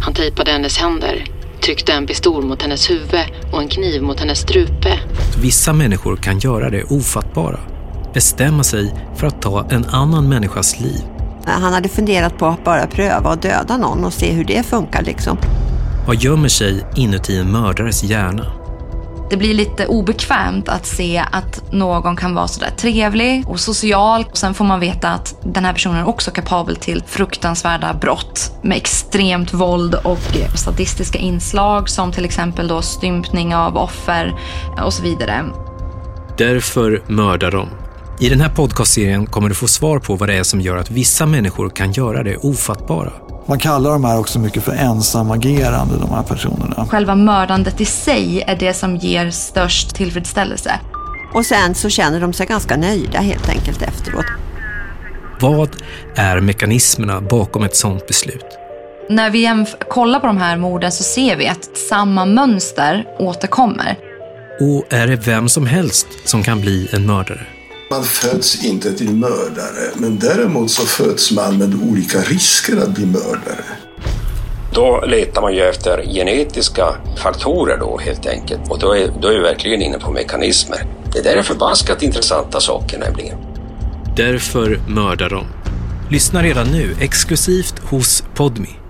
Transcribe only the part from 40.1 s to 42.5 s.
vad det är som gör att vissa människor kan göra det